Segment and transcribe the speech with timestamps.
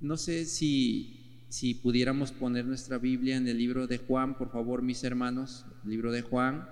[0.00, 4.80] No sé si, si pudiéramos poner nuestra Biblia en el libro de Juan, por favor,
[4.80, 6.66] mis hermanos, libro de Juan,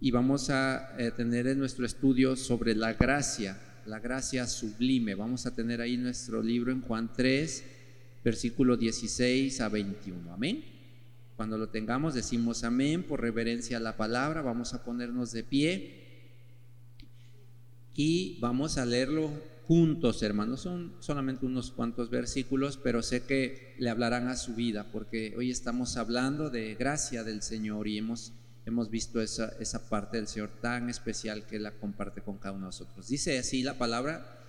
[0.00, 5.16] y vamos a eh, tener en nuestro estudio sobre la gracia, la gracia sublime.
[5.16, 7.64] Vamos a tener ahí nuestro libro en Juan 3,
[8.24, 10.32] versículo 16 a 21.
[10.32, 10.64] Amén.
[11.34, 14.40] Cuando lo tengamos decimos amén por reverencia a la palabra.
[14.40, 16.00] Vamos a ponernos de pie
[17.96, 19.32] y vamos a leerlo
[19.70, 20.62] juntos, hermanos.
[20.62, 25.52] Son solamente unos cuantos versículos, pero sé que le hablarán a su vida porque hoy
[25.52, 28.32] estamos hablando de gracia del Señor y hemos,
[28.66, 32.62] hemos visto esa, esa parte del Señor tan especial que la comparte con cada uno
[32.62, 33.06] de nosotros.
[33.06, 34.40] Dice así la palabra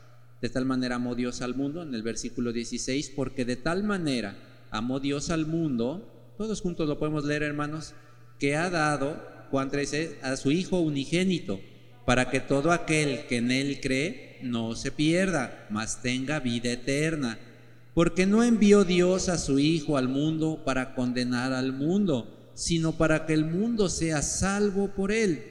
[0.41, 4.35] de tal manera amó Dios al mundo, en el versículo 16, porque de tal manera
[4.71, 7.93] amó Dios al mundo, todos juntos lo podemos leer hermanos,
[8.39, 11.59] que ha dado, Juan 13, a su Hijo unigénito,
[12.05, 17.39] para que todo aquel que en Él cree no se pierda, mas tenga vida eterna.
[17.93, 23.25] Porque no envió Dios a su Hijo al mundo para condenar al mundo, sino para
[23.25, 25.43] que el mundo sea salvo por Él.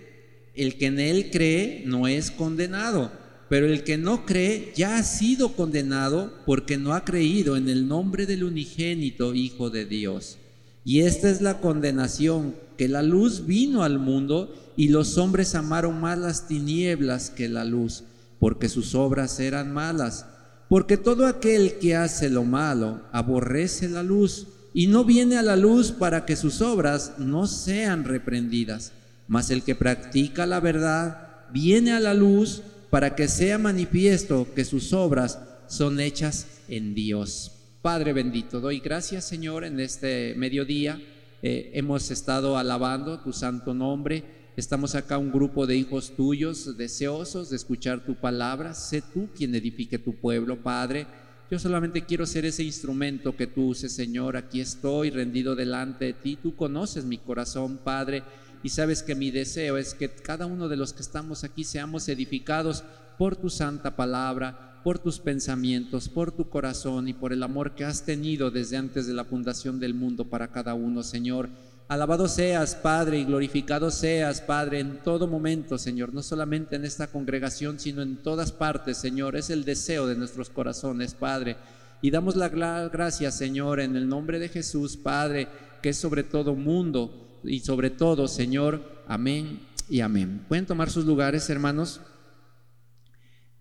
[0.55, 3.12] El que en Él cree no es condenado
[3.50, 7.88] pero el que no cree ya ha sido condenado porque no ha creído en el
[7.88, 10.38] nombre del unigénito Hijo de Dios.
[10.84, 16.00] Y esta es la condenación, que la luz vino al mundo y los hombres amaron
[16.00, 18.05] más las tinieblas que la luz,
[18.39, 20.25] porque sus obras eran malas.
[20.70, 25.56] Porque todo aquel que hace lo malo aborrece la luz y no viene a la
[25.56, 28.92] luz para que sus obras no sean reprendidas.
[29.28, 34.65] Mas el que practica la verdad viene a la luz para que sea manifiesto que
[34.65, 37.53] sus obras son hechas en Dios.
[37.83, 40.98] Padre bendito, doy gracias Señor en este mediodía.
[41.42, 44.52] Eh, hemos estado alabando tu santo nombre.
[44.56, 48.74] Estamos acá un grupo de hijos tuyos deseosos de escuchar tu palabra.
[48.74, 51.06] Sé tú quien edifique tu pueblo, Padre.
[51.50, 54.36] Yo solamente quiero ser ese instrumento que tú uses, Señor.
[54.36, 56.38] Aquí estoy rendido delante de ti.
[56.41, 58.22] Tú conoces mi corazón, Padre
[58.62, 62.09] y sabes que mi deseo es que cada uno de los que estamos aquí seamos
[62.09, 62.84] edificados
[63.16, 67.84] por tu santa palabra, por tus pensamientos, por tu corazón y por el amor que
[67.84, 71.48] has tenido desde antes de la fundación del mundo para cada uno, Señor.
[71.88, 77.08] Alabado seas, Padre, y glorificado seas, Padre, en todo momento, Señor, no solamente en esta
[77.08, 79.34] congregación, sino en todas partes, Señor.
[79.34, 81.56] Es el deseo de nuestros corazones, Padre.
[82.00, 85.48] Y damos la gracia, Señor, en el nombre de Jesús, Padre,
[85.82, 90.44] que es sobre todo mundo y sobre todo, Señor, amén y amén.
[90.48, 92.00] Pueden tomar sus lugares, hermanos.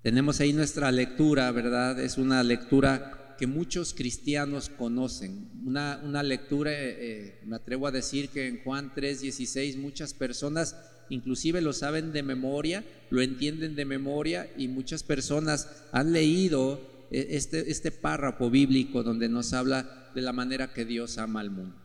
[0.01, 1.99] Tenemos ahí nuestra lectura, ¿verdad?
[1.99, 5.49] Es una lectura que muchos cristianos conocen.
[5.65, 10.75] Una, lectura, eh, eh, me atrevo a decir que en Juan 3:16 muchas personas
[11.09, 16.79] inclusive lo saben de memoria, lo entienden de memoria y muchas personas han leído
[17.11, 21.51] eh, este, este párrafo bíblico donde nos habla de la manera que Dios ama al
[21.51, 21.75] mundo.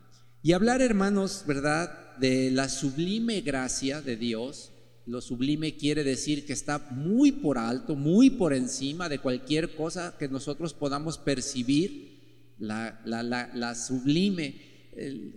[0.42, 2.16] Y hablar, hermanos, ¿verdad?
[2.18, 4.72] De la sublime gracia de Dios.
[5.06, 10.16] Lo sublime quiere decir que está muy por alto, muy por encima de cualquier cosa
[10.18, 12.14] que nosotros podamos percibir.
[12.58, 14.54] La, sublime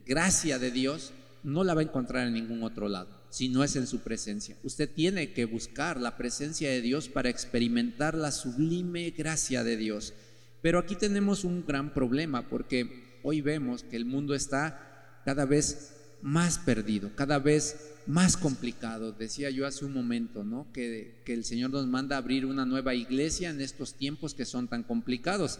[0.05, 1.11] gracia de Dios
[1.43, 4.55] no la va a encontrar en ningún otro lado, si no es en su presencia.
[4.63, 10.13] Usted tiene que buscar la presencia de Dios para experimentar la sublime gracia de Dios.
[10.61, 15.96] Pero aquí tenemos un gran problema porque hoy vemos que el mundo está cada vez
[16.21, 19.11] más perdido, cada vez más complicado.
[19.11, 20.71] Decía yo hace un momento, ¿no?
[20.71, 24.83] Que, el Señor nos manda abrir una nueva iglesia en estos tiempos que son tan
[24.83, 25.59] complicados.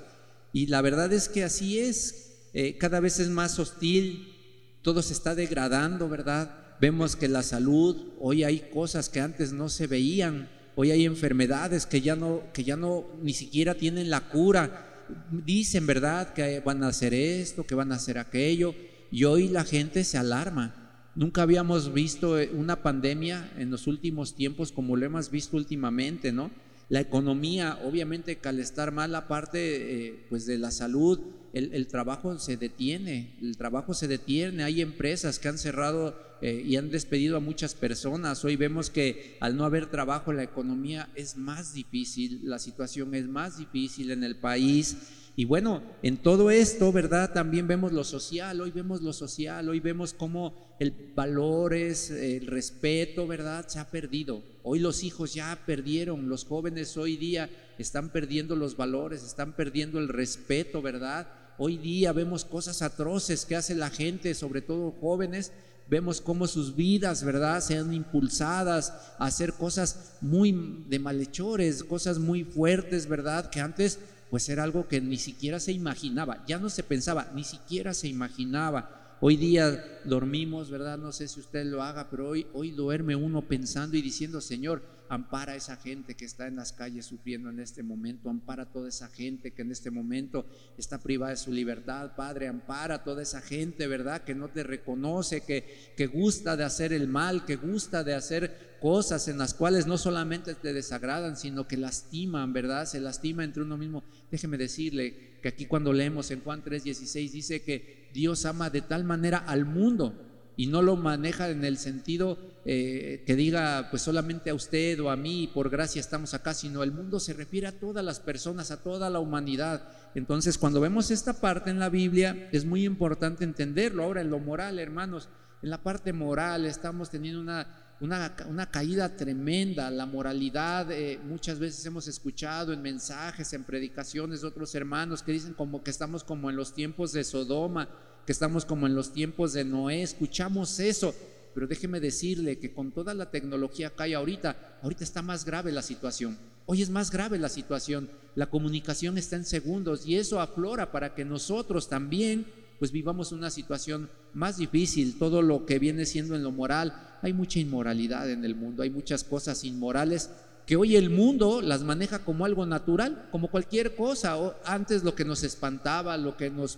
[0.54, 4.34] Y la verdad es que así es, eh, cada vez es más hostil,
[4.82, 6.78] todo se está degradando, ¿verdad?
[6.80, 11.86] Vemos que la salud, hoy hay cosas que antes no se veían, hoy hay enfermedades
[11.86, 14.84] que ya no, que ya no ni siquiera tienen la cura.
[15.32, 16.34] Dicen, ¿verdad?
[16.34, 18.74] Que van a hacer esto, que van a hacer aquello
[19.12, 20.88] y hoy la gente se alarma.
[21.16, 26.32] Nunca habíamos visto eh, una pandemia en los últimos tiempos como lo hemos visto últimamente,
[26.32, 26.52] ¿no?
[26.90, 31.20] La economía, obviamente, que al estar mal la parte eh, pues de la salud,
[31.54, 34.64] el, trabajo se detiene, el trabajo se detiene.
[34.64, 38.46] Hay empresas que han cerrado eh, y han despedido a muchas personas.
[38.46, 43.28] Hoy vemos que al no haber trabajo, la economía es más difícil, la situación es
[43.28, 44.98] más difícil en el país.
[45.40, 47.32] Y bueno, en todo esto, ¿verdad?
[47.32, 53.28] También vemos lo social, hoy vemos lo social, hoy vemos cómo el valores, el respeto,
[53.28, 53.68] ¿verdad?
[53.68, 54.42] Se ha perdido.
[54.64, 60.00] Hoy los hijos ya perdieron, los jóvenes hoy día están perdiendo los valores, están perdiendo
[60.00, 61.28] el respeto, ¿verdad?
[61.60, 65.52] Hoy día vemos cosas atroces que hace la gente, sobre todo jóvenes,
[65.88, 72.44] vemos cómo sus vidas, ¿verdad?, sean impulsadas a hacer cosas muy de malhechores, cosas muy
[72.44, 74.00] fuertes, ¿verdad?, que antes
[74.30, 78.08] pues era algo que ni siquiera se imaginaba, ya no se pensaba, ni siquiera se
[78.08, 79.18] imaginaba.
[79.20, 80.98] Hoy día dormimos, ¿verdad?
[80.98, 84.84] No sé si usted lo haga, pero hoy, hoy duerme uno pensando y diciendo, Señor,
[85.10, 88.72] ampara a esa gente que está en las calles sufriendo en este momento, ampara a
[88.72, 90.46] toda esa gente que en este momento
[90.78, 94.24] está privada de su libertad, Padre, ampara a toda esa gente, ¿verdad?
[94.24, 98.78] Que no te reconoce, que, que gusta de hacer el mal, que gusta de hacer
[98.80, 102.86] cosas en las cuales no solamente te desagradan, sino que lastiman, ¿verdad?
[102.86, 104.04] Se lastima entre uno mismo.
[104.32, 109.04] Déjeme decirle que aquí cuando leemos en Juan 3:16 dice que Dios ama de tal
[109.04, 110.28] manera al mundo
[110.58, 115.12] y no lo maneja en el sentido eh, que diga pues solamente a usted o
[115.12, 118.72] a mí, por gracia estamos acá, sino el mundo se refiere a todas las personas,
[118.72, 119.88] a toda la humanidad.
[120.16, 124.04] Entonces cuando vemos esta parte en la Biblia es muy importante entenderlo.
[124.04, 125.30] Ahora en lo moral, hermanos,
[125.62, 131.86] en la parte moral estamos teniendo una, una, caída tremenda, la moralidad, eh, muchas veces
[131.86, 136.50] hemos escuchado en mensajes, en predicaciones de otros hermanos que dicen como que estamos como
[136.50, 137.90] en los tiempos de Sodoma
[138.28, 141.16] que estamos como en los tiempos de Noé, escuchamos eso,
[141.56, 145.72] pero déjeme decirle que con toda la tecnología que hay ahorita, ahorita está más grave
[145.72, 146.38] la situación.
[146.66, 148.10] Hoy es más grave la situación.
[148.36, 152.46] La comunicación está en segundos y eso aflora para que nosotros también
[152.80, 156.94] pues vivamos una situación más difícil, todo lo que viene siendo en lo moral.
[157.22, 160.30] Hay mucha inmoralidad en el mundo, hay muchas cosas inmorales
[160.66, 164.38] que hoy el mundo las maneja como algo natural, como cualquier cosa.
[164.38, 166.78] O antes lo que nos espantaba, lo que nos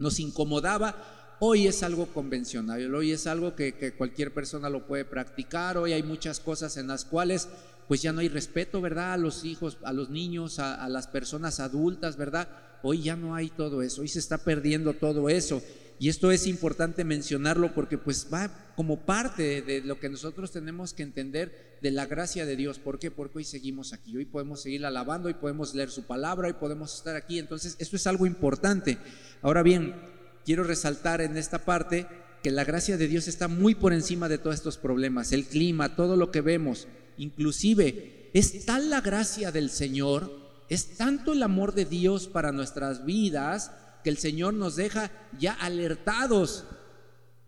[0.00, 0.96] nos incomodaba,
[1.38, 6.02] hoy es algo convencional, hoy es algo que, cualquier persona lo puede practicar, hoy hay
[6.02, 7.48] muchas cosas en las cuales
[7.86, 9.12] pues ya no hay respeto, ¿verdad?
[9.12, 12.48] A los hijos, a los niños, a, las personas adultas, ¿verdad?
[12.82, 15.62] Hoy ya no hay todo eso, hoy se está perdiendo todo eso.
[15.98, 20.94] Y esto es importante mencionarlo porque pues va como parte de lo que nosotros tenemos
[20.94, 22.78] que entender de la gracia de Dios.
[22.78, 23.10] ¿Por qué?
[23.10, 26.94] Porque hoy seguimos aquí, hoy podemos seguir alabando, hoy podemos leer su palabra, hoy podemos
[26.94, 27.38] estar aquí.
[27.38, 28.96] Entonces, esto es algo importante.
[29.42, 29.94] Ahora bien,
[30.46, 32.06] quiero resaltar en esta parte
[32.42, 35.96] que la gracia de Dios está muy por encima de todos estos problemas, el clima,
[35.96, 36.88] todo lo que vemos.
[37.18, 43.04] Inclusive, es tal la gracia del Señor, es tanto el amor de Dios para nuestras
[43.04, 43.72] vidas,
[44.04, 46.64] que el Señor nos deja ya alertados,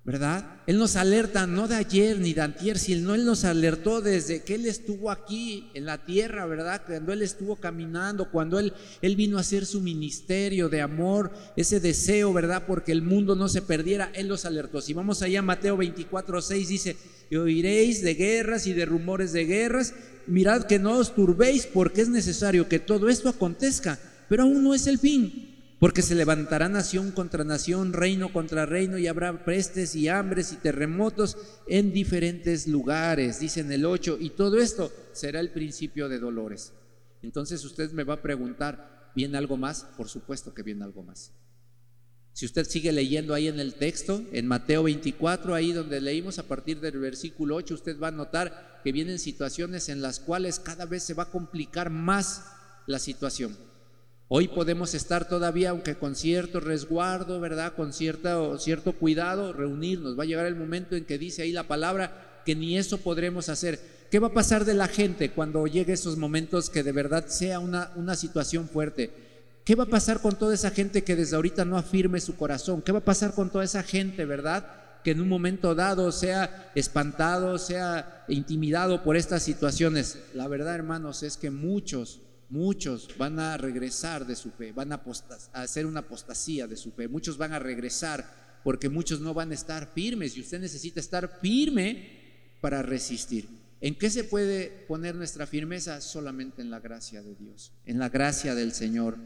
[0.05, 0.57] ¿verdad?
[0.67, 4.57] Él nos alerta no de ayer ni de antier, sino Él nos alertó desde que
[4.57, 6.83] Él estuvo aquí en la tierra, ¿verdad?
[6.85, 11.79] Cuando Él estuvo caminando, cuando Él, Él vino a hacer su ministerio de amor, ese
[11.79, 12.65] deseo, ¿verdad?
[12.67, 14.81] Porque el mundo no se perdiera, Él los alertó.
[14.81, 16.97] Si vamos allá a Mateo 24, 6 dice,
[17.31, 19.95] y oiréis de guerras y de rumores de guerras,
[20.27, 24.75] mirad que no os turbéis porque es necesario que todo esto acontezca, pero aún no
[24.75, 25.52] es el fin
[25.83, 30.57] porque se levantará nación contra nación, reino contra reino, y habrá prestes y hambres y
[30.59, 31.37] terremotos
[31.67, 36.73] en diferentes lugares, dice en el 8, y todo esto será el principio de dolores.
[37.21, 39.85] Entonces usted me va a preguntar, ¿viene algo más?
[39.97, 41.33] Por supuesto que viene algo más.
[42.33, 46.45] Si usted sigue leyendo ahí en el texto, en Mateo 24, ahí donde leímos a
[46.45, 50.87] partir del versículo 8, usted va a notar que vienen situaciones en las cuales cada
[50.87, 52.45] vez se va a complicar más
[52.87, 53.72] la situación.
[54.35, 57.75] Hoy podemos estar todavía, aunque con cierto resguardo, ¿verdad?
[57.75, 60.19] Con cierto, cierto cuidado, reunirnos.
[60.19, 63.51] Va a llegar el momento en que dice ahí la palabra que ni eso podremos
[63.51, 63.79] hacer.
[64.11, 67.59] ¿Qué va a pasar de la gente cuando llegue esos momentos que de verdad sea
[67.59, 69.11] una, una situación fuerte?
[69.67, 72.81] ¿Qué va a pasar con toda esa gente que desde ahorita no afirme su corazón?
[72.81, 74.67] ¿Qué va a pasar con toda esa gente, verdad?
[75.05, 80.21] Que en un momento dado sea espantado, sea intimidado por estas situaciones.
[80.33, 85.03] La verdad, hermanos, es que muchos Muchos van a regresar de su fe, van a,
[85.55, 87.09] hacer una apostasía de su fe.
[87.09, 91.39] Muchos van a regresar porque muchos no van a estar firmes y usted necesita estar
[91.41, 93.49] firme para resistir.
[93.81, 96.03] ¿En qué se puede poner nuestra firmeza?
[96.03, 99.17] Solamente en la gracia de Dios, en la gracia del Señor.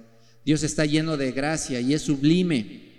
[0.44, 2.95] Dios está lleno de gracia y es sublime.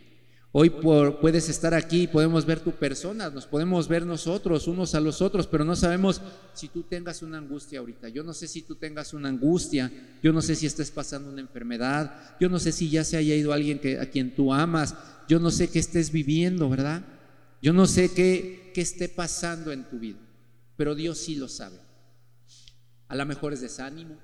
[0.53, 5.21] Hoy puedes estar aquí, podemos ver tu persona, nos podemos ver nosotros unos a los
[5.21, 6.21] otros, pero no sabemos
[6.53, 8.07] si tú tengas una angustia ahorita.
[8.09, 9.91] Yo no sé si tú tengas una angustia,
[10.23, 13.35] yo no sé si estés pasando una enfermedad, yo no sé si ya se haya
[13.35, 14.95] ido alguien que, a quien tú amas,
[15.27, 17.03] yo no sé qué estés viviendo, ¿verdad?
[17.61, 20.19] Yo no sé qué, qué esté pasando en tu vida,
[20.77, 21.77] pero Dios sí lo sabe.
[23.09, 24.17] A lo mejor es desánimo,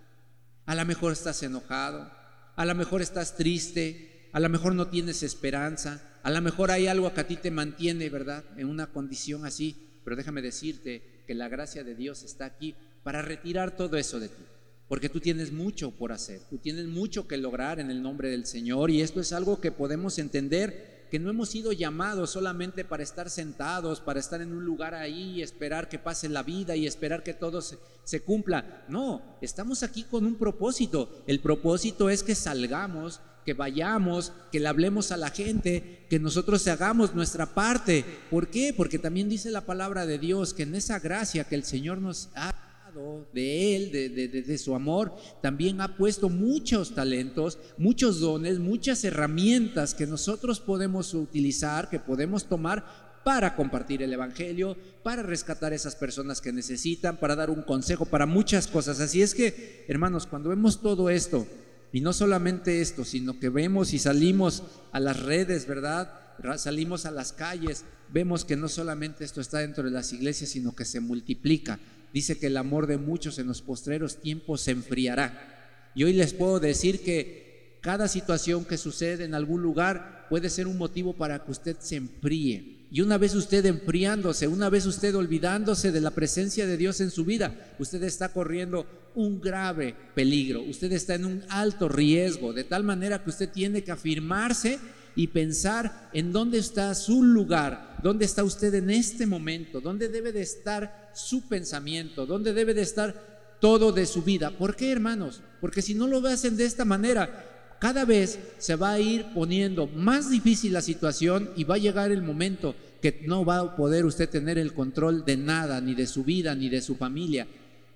[0.66, 2.10] a lo mejor estás enojado,
[2.56, 6.88] a lo mejor estás triste, a lo mejor no tienes esperanza, a lo mejor hay
[6.88, 8.46] algo que a ti te mantiene, ¿verdad?
[8.58, 9.76] En una condición así,
[10.06, 14.30] pero déjame decirte que la gracia de Dios está aquí para retirar todo eso de
[14.30, 14.44] ti.
[14.88, 18.46] Porque tú tienes mucho por hacer, tú tienes mucho que lograr en el nombre del
[18.46, 23.04] Señor y esto es algo que podemos entender que no hemos sido llamados solamente para
[23.04, 26.88] estar sentados, para estar en un lugar ahí y esperar que pase la vida y
[26.88, 28.86] esperar que todo se, se cumpla.
[28.88, 31.24] No, estamos aquí con un propósito.
[31.28, 36.68] El propósito es que salgamos que vayamos, que le hablemos a la gente, que nosotros
[36.68, 38.06] hagamos nuestra parte.
[38.30, 38.74] ¿Por qué?
[38.76, 42.30] Porque también dice la palabra de Dios que en esa gracia que el Señor nos
[42.36, 42.54] ha
[42.86, 49.04] dado de Él, de, de, su amor, también ha puesto muchos talentos, muchos dones, muchas
[49.04, 55.76] herramientas que nosotros podemos utilizar, que podemos tomar para compartir el Evangelio, para rescatar a
[55.76, 59.00] esas personas que necesitan, para dar un consejo, para muchas cosas.
[59.00, 61.48] Así es que, hermanos, cuando vemos todo esto,
[61.94, 66.12] y no solamente esto, sino que vemos y salimos a las redes, ¿verdad?
[66.58, 70.76] Salimos a las calles, vemos que no solamente esto está dentro de las iglesias, sino
[70.76, 71.80] que se multiplica.
[72.12, 75.92] Dice que el amor de muchos en los postreros tiempos se enfriará.
[75.94, 80.66] Y hoy les puedo decir que cada situación que sucede en algún lugar puede ser
[80.66, 82.88] un motivo para que usted se enfríe.
[82.90, 87.12] Y una vez usted enfriándose, una vez usted olvidándose de la presencia de Dios en
[87.12, 92.64] su vida, usted está corriendo un grave peligro, usted está en un alto riesgo, de
[92.64, 94.80] tal manera que usted tiene que afirmarse
[95.16, 100.32] y pensar en dónde está su lugar, dónde está usted en este momento, dónde debe
[100.32, 104.52] de estar su pensamiento, dónde debe de estar todo de su vida.
[104.52, 105.42] ¿Por qué, hermanos?
[105.62, 109.88] Porque si no lo hacen de esta manera, cada vez se va a ir poniendo
[109.88, 114.06] más difícil la situación y va a llegar el momento que no va a poder
[114.06, 117.46] usted tener el control de nada, ni de su vida, ni de su familia.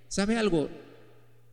[0.09, 0.69] ¿Sabe algo?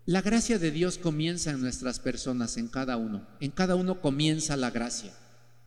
[0.06, 3.26] La gracia de Dios comienza en nuestras personas, en cada uno.
[3.40, 5.14] En cada uno comienza la gracia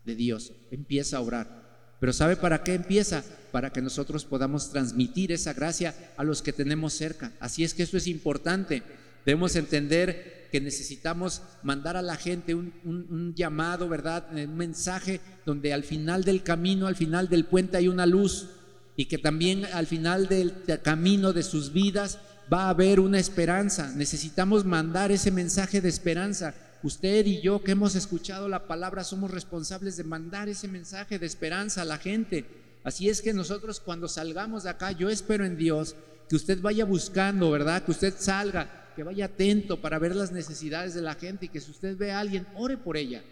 [0.04, 1.96] de Dios, empieza a obrar.
[1.98, 3.24] Pero ¿sabe para qué empieza?
[3.50, 7.32] Para que nosotros podamos transmitir esa gracia a los que tenemos cerca.
[7.40, 8.84] Así es que esto es importante.
[9.26, 14.28] Debemos entender que necesitamos mandar a la gente un, llamado, ¿verdad?
[14.32, 18.50] Un mensaje donde al final del camino, al final del puente hay una luz
[18.94, 22.20] y que también al final del camino de sus vidas
[22.52, 23.92] va a haber una esperanza.
[23.94, 26.54] Necesitamos mandar ese mensaje de esperanza.
[26.82, 31.26] Usted y yo que hemos escuchado la palabra somos responsables de mandar ese mensaje de
[31.26, 32.44] esperanza a la gente.
[32.84, 35.96] Así es que nosotros cuando salgamos de acá, yo espero en Dios
[36.28, 37.82] que usted vaya buscando, ¿verdad?
[37.82, 41.60] Que usted salga que vaya atento para ver las necesidades de la gente y que
[41.60, 43.22] si usted ve a alguien, ore por ella.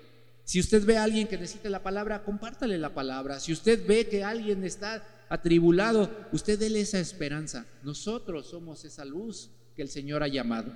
[0.45, 3.41] Si usted ve a alguien que necesite la palabra, compártale la palabra.
[3.41, 7.67] Si usted ve que alguien está atribulado, usted déle esa esperanza.
[7.83, 10.73] Nosotros somos esa luz que el Señor ha llamado.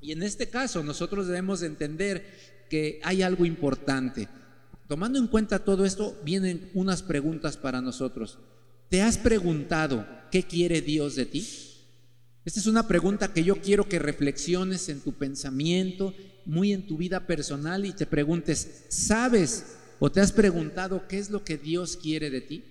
[0.00, 2.24] Y en este caso nosotros debemos entender
[2.68, 4.28] que hay algo importante.
[4.88, 8.38] Tomando en cuenta todo esto, vienen unas preguntas para nosotros.
[8.88, 11.46] ¿Te has preguntado qué quiere Dios de ti?
[12.44, 16.14] Esta es una pregunta que yo quiero que reflexiones en tu pensamiento,
[16.44, 21.30] muy en tu vida personal y te preguntes, ¿sabes o te has preguntado qué es
[21.30, 22.64] lo que Dios quiere de ti?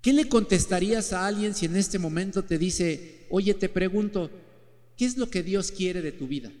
[0.00, 4.30] ¿Qué le contestarías a alguien si en este momento te dice, oye, te pregunto,
[4.96, 6.52] ¿qué es lo que Dios quiere de tu vida?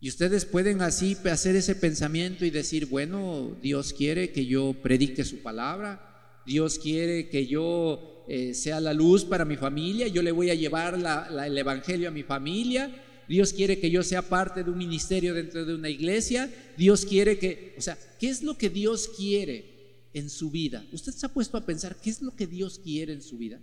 [0.00, 5.24] Y ustedes pueden así hacer ese pensamiento y decir, bueno, Dios quiere que yo predique
[5.24, 10.32] su palabra, Dios quiere que yo eh, sea la luz para mi familia, yo le
[10.32, 14.70] voy a llevar el Evangelio a mi familia, Dios quiere que yo sea parte de
[14.70, 18.70] un ministerio dentro de una iglesia, Dios quiere que, o sea, ¿qué es lo que
[18.70, 19.75] Dios quiere
[20.16, 20.82] en su vida?
[20.92, 23.60] ¿Usted se ha puesto a pensar qué es lo que Dios quiere en su vida?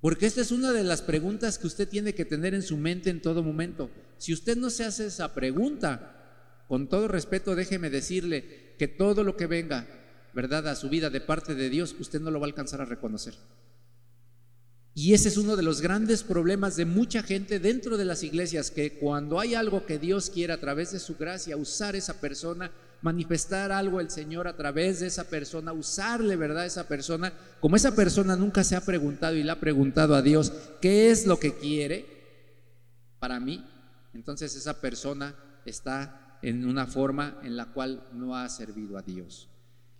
[0.00, 3.10] Porque esta es una de las preguntas que usted tiene que tener en su mente
[3.10, 3.90] en todo momento.
[4.16, 9.36] Si usted no se hace esa pregunta, con todo respeto déjeme decirle que todo lo
[9.36, 9.86] que venga,
[10.32, 12.86] ¿verdad?, a su vida de parte de Dios, usted no lo va a alcanzar a
[12.86, 13.34] reconocer.
[14.94, 18.70] Y ese es uno de los grandes problemas de mucha gente dentro de las iglesias,
[18.70, 22.72] que cuando hay algo que Dios quiere a través de su gracia, usar esa persona,
[23.02, 26.66] manifestar algo el Señor a través de esa persona, usarle, ¿verdad?
[26.66, 30.52] Esa persona, como esa persona nunca se ha preguntado y le ha preguntado a Dios,
[30.80, 32.06] ¿qué es lo que quiere
[33.18, 33.64] para mí?
[34.12, 39.48] Entonces esa persona está en una forma en la cual no ha servido a Dios.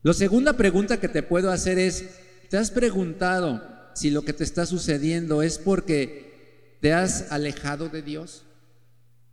[0.02, 3.62] La segunda pregunta que te puedo hacer es, ¿te has preguntado
[3.94, 8.44] si lo que te está sucediendo es porque te has alejado de Dios?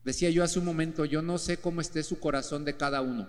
[0.04, 3.28] Decía yo hace un momento, yo no sé cómo esté su corazón de cada uno.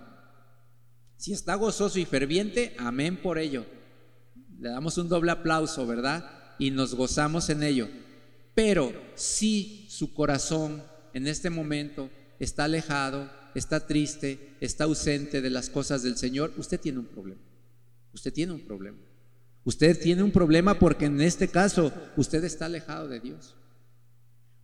[1.19, 3.65] Si está gozoso y ferviente, amén por ello.
[4.57, 6.55] Le damos un doble aplauso, ¿verdad?
[6.57, 7.89] Y nos gozamos en ello.
[8.55, 10.81] Pero si su corazón
[11.13, 12.09] en este momento
[12.39, 17.41] está alejado, está triste, está ausente de las cosas del Señor, usted tiene un problema.
[18.13, 18.99] Usted tiene un problema.
[19.65, 23.57] Usted tiene un problema porque en este caso usted está alejado de Dios.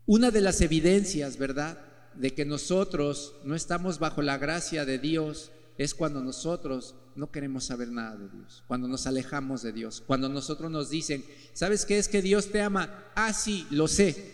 [0.06, 1.78] Una de las evidencias, ¿verdad?,
[2.16, 7.66] de que nosotros no estamos bajo la gracia de Dios es cuando nosotros no queremos
[7.66, 11.98] saber nada de Dios, cuando nos alejamos de Dios, cuando nosotros nos dicen, ¿sabes qué
[11.98, 13.06] es que Dios te ama?
[13.16, 14.34] Ah, sí, lo sé.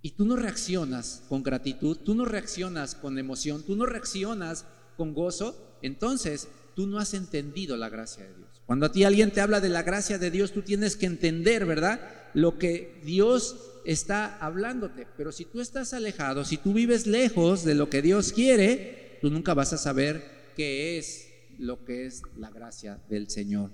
[0.00, 4.64] Y tú no reaccionas con gratitud, tú no reaccionas con emoción, tú no reaccionas
[4.96, 8.62] con gozo, entonces tú no has entendido la gracia de Dios.
[8.64, 11.66] Cuando a ti alguien te habla de la gracia de Dios, tú tienes que entender,
[11.66, 12.00] ¿verdad?
[12.34, 15.06] Lo que Dios está hablándote.
[15.16, 19.30] Pero si tú estás alejado, si tú vives lejos de lo que Dios quiere, tú
[19.30, 23.70] nunca vas a saber qué es lo que es la gracia del Señor.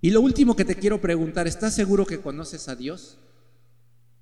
[0.00, 3.18] Y lo último que te quiero preguntar, ¿estás seguro que conoces a Dios?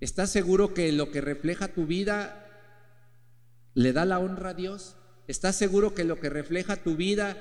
[0.00, 2.42] ¿Estás seguro que lo que refleja tu vida
[3.74, 4.96] le da la honra a Dios?
[5.26, 7.36] ¿Estás seguro que lo que refleja tu vida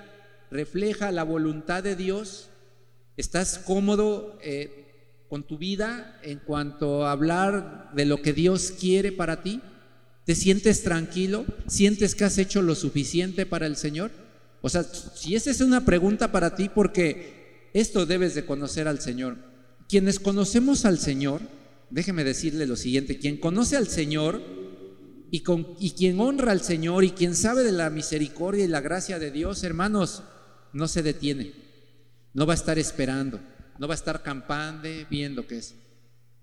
[0.52, 2.50] refleja la voluntad de Dios?
[3.18, 9.12] ¿Estás cómodo eh, con tu vida en cuanto a hablar de lo que Dios quiere
[9.12, 9.62] para ti?
[10.26, 11.46] ¿Te sientes tranquilo?
[11.68, 14.12] ¿Sientes que has hecho lo suficiente para el Señor?
[14.62, 19.00] O sea, si esa es una pregunta para ti, porque esto debes de conocer al
[19.00, 19.38] Señor.
[19.88, 21.42] Quienes conocemos al Señor,
[21.92, 24.42] déjeme decirle lo siguiente, quien conoce al Señor
[25.30, 28.82] y, con, y quien honra al Señor y quien sabe de la misericordia y la
[28.82, 30.24] gracia de Dios, hermanos,
[30.74, 31.54] no se detiene,
[32.34, 33.40] no va a estar esperando,
[33.78, 35.76] no va a estar campando viendo qué es.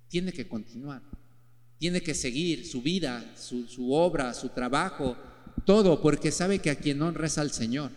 [0.09, 1.03] Tiene que continuar,
[1.83, 5.17] tiene que seguir su vida, su, obra, su trabajo,
[5.65, 7.91] todo, porque sabe que a quien honra es al Señor.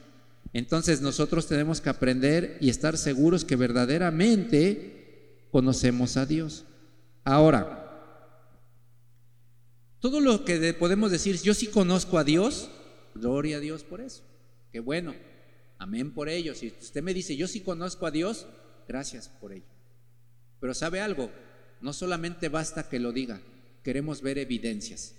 [0.54, 6.66] Entonces nosotros tenemos que aprender y estar seguros que verdaderamente conocemos a Dios.
[7.24, 8.42] Ahora,
[10.00, 12.72] todo lo que podemos decir, yo sí conozco a Dios,
[13.14, 14.24] gloria a Dios por eso.
[14.72, 15.14] Qué bueno,
[15.78, 16.56] amén por ello.
[16.56, 18.48] Si usted me dice, yo sí conozco a Dios,
[18.88, 19.68] gracias por ello.
[20.60, 21.30] Pero sabe algo,
[21.82, 23.42] no solamente basta que lo diga,
[23.86, 25.14] queremos ver evidencias.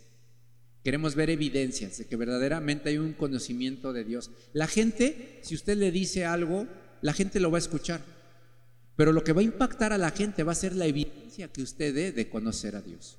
[0.82, 4.32] Queremos ver evidencias de que verdaderamente hay un conocimiento de Dios.
[4.52, 6.66] La gente, si usted le dice algo,
[7.00, 8.00] la gente lo va a escuchar.
[8.96, 11.62] Pero lo que va a impactar a la gente va a ser la evidencia que
[11.62, 13.18] usted dé de conocer a Dios.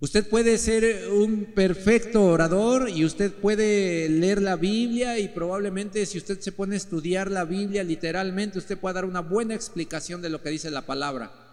[0.00, 6.18] Usted puede ser un perfecto orador y usted puede leer la Biblia y probablemente si
[6.18, 10.30] usted se pone a estudiar la Biblia literalmente, usted puede dar una buena explicación de
[10.30, 11.45] lo que dice la palabra.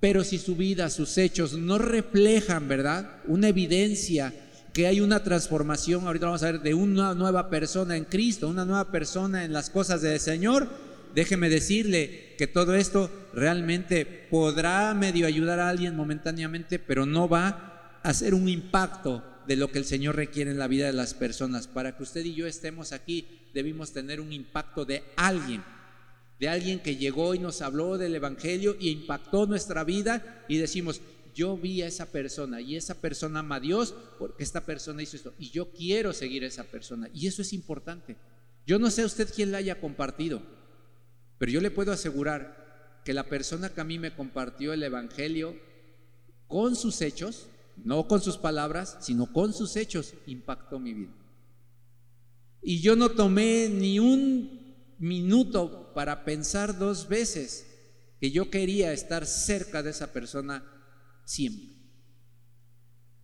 [0.00, 3.18] Pero si su vida, sus hechos no reflejan, ¿verdad?
[3.26, 4.32] Una evidencia
[4.72, 8.66] que hay una transformación, ahorita vamos a ver, de una nueva persona en Cristo, una
[8.66, 10.68] nueva persona en las cosas del Señor,
[11.14, 17.98] déjeme decirle que todo esto realmente podrá medio ayudar a alguien momentáneamente, pero no va
[18.02, 21.14] a hacer un impacto de lo que el Señor requiere en la vida de las
[21.14, 21.68] personas.
[21.68, 25.64] Para que usted y yo estemos aquí, debimos tener un impacto de alguien,
[26.38, 31.00] de alguien que llegó y nos habló del Evangelio y impactó nuestra vida y decimos,
[31.34, 35.16] yo vi a esa persona y esa persona ama a Dios porque esta persona hizo
[35.16, 37.08] esto y yo quiero seguir a esa persona.
[37.12, 38.16] Y eso es importante.
[38.66, 40.42] Yo no sé a usted quién la haya compartido,
[41.38, 45.56] pero yo le puedo asegurar que la persona que a mí me compartió el Evangelio
[46.48, 47.48] con sus hechos,
[47.84, 51.12] no con sus palabras, sino con sus hechos, impactó mi vida.
[52.62, 54.55] Y yo no tomé ni un
[54.98, 57.66] minuto para pensar dos veces
[58.20, 60.64] que yo quería estar cerca de esa persona
[61.24, 61.76] siempre.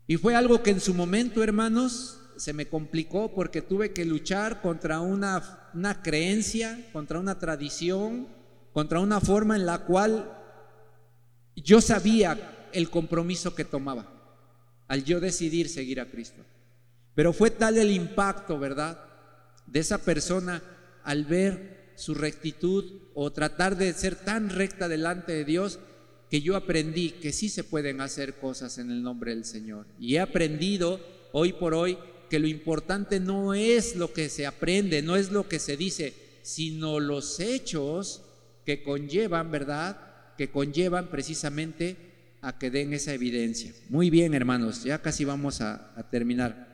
[0.07, 4.61] Y fue algo que en su momento, hermanos, se me complicó porque tuve que luchar
[4.61, 8.29] contra una, una creencia, contra una tradición,
[8.73, 10.39] contra una forma en la cual
[11.57, 14.09] yo sabía el compromiso que tomaba
[14.89, 16.43] al yo decidir seguir a Cristo.
[17.15, 19.03] Pero fue tal el impacto, ¿verdad?
[19.67, 20.63] De esa persona
[21.05, 25.79] al ver su rectitud o tratar de ser tan recta delante de Dios
[26.31, 29.87] que yo aprendí que sí se pueden hacer cosas en el nombre del Señor.
[29.99, 31.01] Y he aprendido
[31.33, 31.99] hoy por hoy
[32.31, 36.15] que lo importante no es lo que se aprende, no es lo que se dice,
[36.43, 38.23] sino los hechos
[38.65, 40.35] que conllevan, ¿verdad?
[40.39, 43.73] Que conllevan precisamente a que den esa evidencia.
[43.89, 46.73] Muy bien, hermanos, ya casi vamos a, terminar.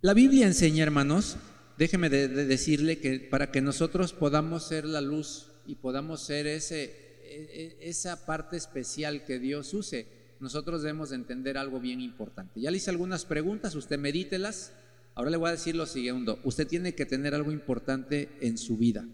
[0.00, 1.36] La Biblia enseña, hermanos,
[1.78, 6.84] déjeme de, decirle que para que nosotros podamos ser la luz y podamos ser ese,
[7.24, 10.06] e, e, esa parte especial que Dios use,
[10.40, 12.60] nosotros debemos de entender algo bien importante.
[12.60, 14.72] Ya le hice algunas preguntas, usted medítelas.
[15.14, 16.38] Ahora le voy a decir lo siguiente.
[16.44, 19.06] Usted tiene que tener algo importante en su vida.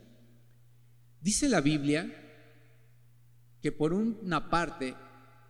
[1.21, 2.19] Dice la Biblia
[3.61, 4.97] que por una parte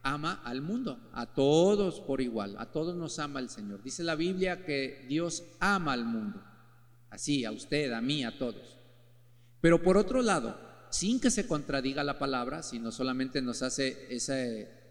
[0.03, 3.83] ama al mundo, a todos por igual, a todos nos ama el Señor.
[3.83, 6.43] Dice la Biblia que Dios ama al mundo,
[7.13, 8.79] así, a usted, a mí, a todos.
[9.61, 10.59] Pero por otro lado,
[10.91, 14.41] sin que se contradiga la palabra, sino solamente nos hace esa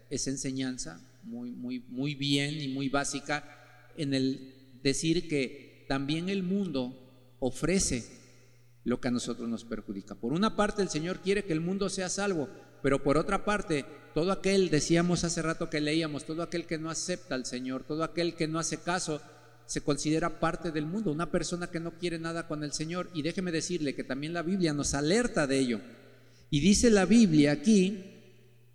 [0.08, 3.44] enseñanza muy, muy, muy bien y muy básica
[3.96, 8.04] en el decir que también el mundo ofrece
[8.84, 10.14] lo que a nosotros nos perjudica.
[10.14, 12.48] Por una parte, el Señor quiere que el mundo sea salvo,
[12.82, 16.88] pero por otra parte, todo aquel, decíamos hace rato que leíamos, todo aquel que no
[16.88, 19.20] acepta al Señor, todo aquel que no hace caso,
[19.72, 23.08] se considera parte del mundo, una persona que no quiere nada con el Señor.
[23.14, 25.80] Y déjeme decirle que también la Biblia nos alerta de ello.
[26.50, 28.04] Y dice la Biblia aquí,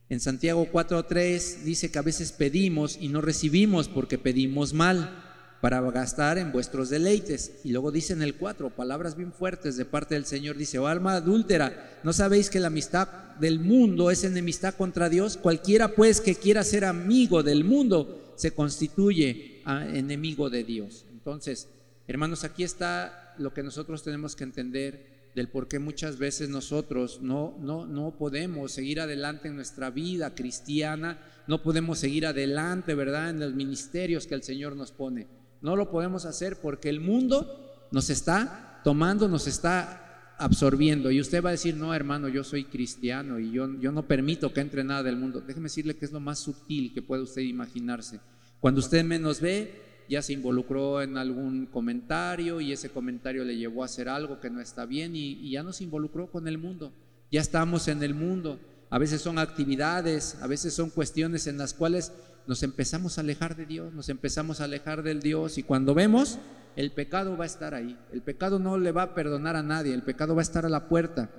[0.10, 5.24] en Santiago 4.3, dice que a veces pedimos y no recibimos porque pedimos mal
[5.62, 7.60] para gastar en vuestros deleites.
[7.64, 10.88] Y luego dice en el 4, palabras bien fuertes de parte del Señor, dice, oh
[10.88, 13.08] alma adúltera, ¿no sabéis que la amistad
[13.40, 15.38] del mundo es enemistad contra Dios?
[15.38, 21.06] Cualquiera pues que quiera ser amigo del mundo se constituye enemigo de Dios.
[21.12, 21.70] Entonces,
[22.08, 27.20] hermanos, aquí está lo que nosotros tenemos que entender del por qué muchas veces nosotros
[27.22, 33.30] no, no, no podemos seguir adelante en nuestra vida cristiana, no podemos seguir adelante, ¿verdad?,
[33.30, 35.28] en los ministerios que el Señor nos pone.
[35.62, 41.12] No lo podemos hacer porque el mundo nos está tomando, nos está absorbiendo.
[41.12, 44.54] Y usted va a decir, no, hermano, yo soy cristiano y yo, yo no permito
[44.54, 45.42] que entre nada del mundo.
[45.42, 48.20] Déjeme decirle que es lo más sutil que puede usted imaginarse.
[48.60, 53.84] Cuando usted menos ve, ya se involucró en algún comentario y ese comentario le llevó
[53.84, 56.94] a hacer algo que no está bien y, ya nos involucró con el mundo.
[57.32, 58.60] Ya estamos en el mundo.
[58.90, 62.14] A veces son actividades, a veces son cuestiones en las cuales
[62.48, 66.40] nos empezamos a alejar de Dios, nos empezamos a alejar del Dios y cuando vemos,
[66.78, 67.98] el pecado va a estar ahí.
[68.14, 70.70] El pecado no le va a perdonar a nadie, el pecado va a estar a
[70.70, 71.30] la puerta.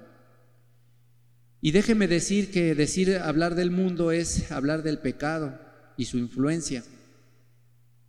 [1.60, 5.58] Y déjeme decir que decir hablar del mundo es hablar del pecado
[5.96, 6.84] y su influencia.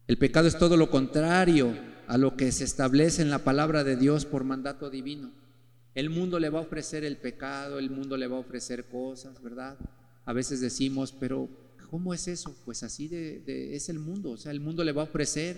[0.09, 1.73] El pecado es todo lo contrario
[2.07, 5.31] a lo que se establece en la palabra de Dios por mandato divino.
[5.93, 9.41] El mundo le va a ofrecer el pecado, el mundo le va a ofrecer cosas,
[9.41, 9.77] ¿verdad?
[10.25, 11.47] A veces decimos, pero
[11.89, 12.55] ¿Cómo es eso?
[12.65, 13.09] Pues así
[13.47, 14.31] es el mundo.
[14.31, 15.57] O sea, el mundo le va a ofrecer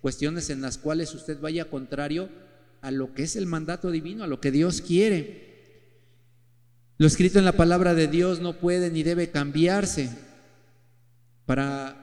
[0.00, 2.28] cuestiones en las cuales usted vaya contrario
[2.82, 5.50] a lo que es el mandato divino, a lo que Dios quiere.
[6.98, 10.10] Lo escrito en la palabra de Dios no puede ni debe cambiarse.
[11.46, 12.01] Para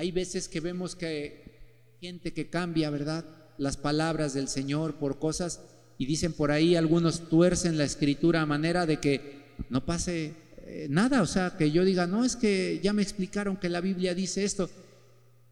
[0.00, 3.26] hay veces que vemos que gente que cambia, ¿verdad?
[3.58, 5.60] Las palabras del Señor por cosas
[5.98, 10.32] y dicen por ahí algunos tuercen la escritura a manera de que no pase
[10.64, 13.82] eh, nada, o sea, que yo diga, no, es que ya me explicaron que la
[13.82, 14.70] Biblia dice esto.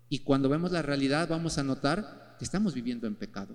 [0.09, 3.55] Y cuando vemos la realidad vamos a notar que estamos viviendo en pecado.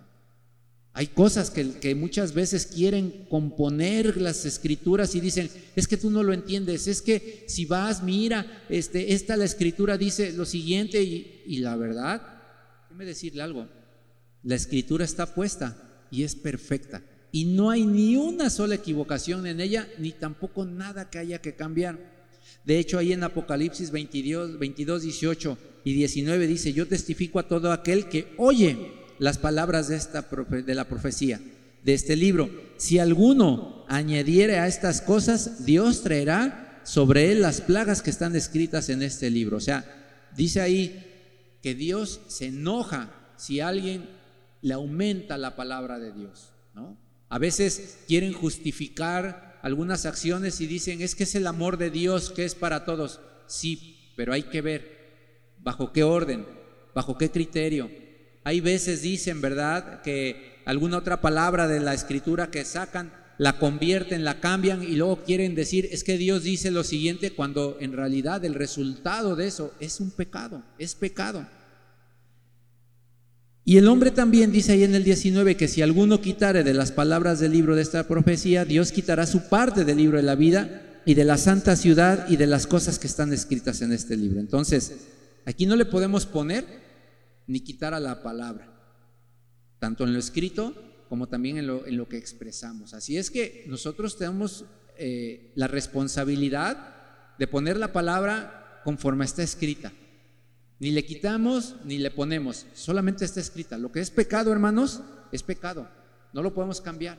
[0.95, 6.21] Hay cosas que, muchas veces quieren componer las escrituras y dicen, es que tú no
[6.21, 11.41] lo entiendes, es que si vas, mira, este, esta la escritura dice lo siguiente y,
[11.47, 12.21] y la verdad,
[12.84, 13.67] déjeme decirle algo,
[14.43, 17.01] la escritura está puesta y es perfecta
[17.32, 21.56] y no hay ni una sola equivocación en ella, ni tampoco nada que haya que
[21.56, 21.97] cambiar.
[22.63, 27.71] De hecho, ahí en Apocalipsis 22, 22 18 y 19 dice, yo testifico a todo
[27.71, 31.39] aquel que oye las palabras de, esta, de la profecía,
[31.84, 32.49] de este libro.
[32.78, 38.89] Si alguno añadiere a estas cosas, Dios traerá sobre él las plagas que están escritas
[38.89, 39.58] en este libro.
[39.58, 39.86] O sea,
[40.36, 44.10] dice ahí que Dios se enoja si alguien
[44.62, 46.97] le aumenta la palabra de Dios, ¿no?
[47.30, 52.30] A veces quieren justificar algunas acciones y dicen, es que es el amor de Dios
[52.30, 53.21] que es para todos.
[53.47, 56.45] Sí, pero hay que ver bajo qué orden,
[56.93, 57.89] bajo qué criterio.
[58.43, 64.23] Hay veces dicen, ¿verdad?, que alguna otra palabra de la escritura que sacan, la convierten,
[64.23, 68.45] la cambian y luego quieren decir, es que Dios dice lo siguiente cuando en realidad
[68.45, 71.47] el resultado de eso es un pecado, es pecado.
[73.65, 76.91] Y el hombre también dice ahí en el 19 que si alguno quitare de las
[76.91, 81.01] palabras del libro de esta profecía, Dios quitará su parte del libro de la vida
[81.06, 84.41] y de la santa ciudad y de las cosas que están escritas en este libro.
[84.41, 84.93] Entonces,
[85.45, 86.83] aquí no le podemos poner
[87.47, 88.67] ni quitar a la palabra,
[89.79, 90.73] tanto en lo escrito
[91.10, 92.93] como también en lo, en lo que expresamos.
[92.93, 94.65] Así es que nosotros tenemos
[94.97, 96.95] eh, la responsabilidad
[97.38, 99.91] de poner la palabra conforme está escrita.
[100.79, 103.77] Ni le quitamos ni le ponemos, solamente está escrita.
[103.77, 105.01] Lo que es pecado, hermanos,
[105.32, 105.88] es pecado.
[106.34, 107.17] No lo podemos cambiar.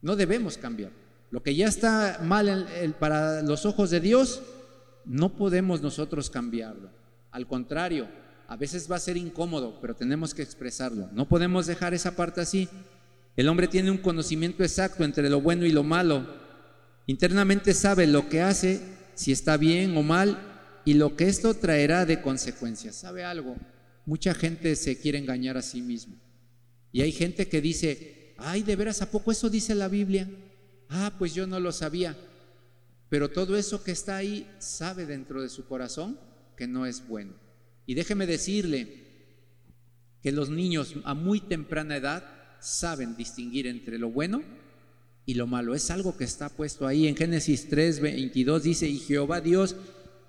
[0.00, 0.90] No debemos cambiar.
[1.30, 4.42] Lo que ya está mal para los ojos de Dios,
[5.04, 6.90] no podemos nosotros cambiarlo.
[7.30, 8.08] Al contrario,
[8.52, 11.08] a veces va a ser incómodo, pero tenemos que expresarlo.
[11.14, 12.68] No podemos dejar esa parte así.
[13.34, 16.26] El hombre tiene un conocimiento exacto entre lo bueno y lo malo.
[17.06, 18.82] Internamente sabe lo que hace,
[19.14, 20.38] si está bien o mal,
[20.84, 22.94] y lo que esto traerá de consecuencias.
[22.94, 23.56] ¿Sabe algo?
[24.04, 26.16] Mucha gente se quiere engañar a sí mismo.
[26.92, 30.28] Y hay gente que dice, ay, de veras, ¿a poco eso dice la Biblia?
[30.90, 32.14] Ah, pues yo no lo sabía.
[33.08, 36.18] Pero todo eso que está ahí sabe dentro de su corazón
[36.54, 37.41] que no es bueno.
[37.86, 39.02] Y déjeme decirle
[40.22, 42.24] que los niños a muy temprana edad
[42.60, 44.42] saben distinguir entre lo bueno
[45.26, 45.74] y lo malo.
[45.74, 49.76] Es algo que está puesto ahí en Génesis 3, 22, dice, y Jehová Dios,